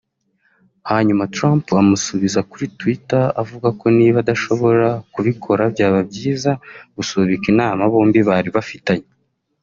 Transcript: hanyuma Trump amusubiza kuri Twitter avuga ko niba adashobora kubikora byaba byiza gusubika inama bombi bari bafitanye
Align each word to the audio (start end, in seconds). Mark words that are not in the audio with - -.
hanyuma 0.89 1.29
Trump 1.35 1.65
amusubiza 1.83 2.39
kuri 2.51 2.65
Twitter 2.79 3.23
avuga 3.41 3.67
ko 3.79 3.85
niba 3.97 4.17
adashobora 4.23 4.87
kubikora 5.13 5.63
byaba 5.73 5.99
byiza 6.09 6.51
gusubika 6.95 7.45
inama 7.53 7.81
bombi 7.91 8.19
bari 8.29 8.49
bafitanye 8.57 9.07